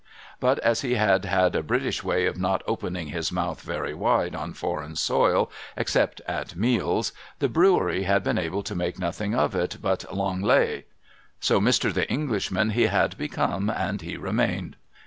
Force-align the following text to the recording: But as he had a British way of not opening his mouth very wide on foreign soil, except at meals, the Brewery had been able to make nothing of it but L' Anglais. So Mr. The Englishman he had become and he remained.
But 0.39 0.57
as 0.61 0.81
he 0.81 0.95
had 0.95 1.27
a 1.27 1.61
British 1.61 2.03
way 2.03 2.25
of 2.25 2.35
not 2.39 2.63
opening 2.65 3.09
his 3.09 3.31
mouth 3.31 3.61
very 3.61 3.93
wide 3.93 4.33
on 4.33 4.53
foreign 4.53 4.95
soil, 4.95 5.51
except 5.77 6.21
at 6.27 6.55
meals, 6.55 7.11
the 7.37 7.47
Brewery 7.47 8.01
had 8.01 8.23
been 8.23 8.39
able 8.39 8.63
to 8.63 8.73
make 8.73 8.97
nothing 8.97 9.35
of 9.35 9.53
it 9.53 9.77
but 9.79 10.03
L' 10.11 10.27
Anglais. 10.27 10.85
So 11.39 11.61
Mr. 11.61 11.93
The 11.93 12.09
Englishman 12.09 12.71
he 12.71 12.87
had 12.87 13.15
become 13.15 13.69
and 13.69 14.01
he 14.01 14.17
remained. 14.17 14.75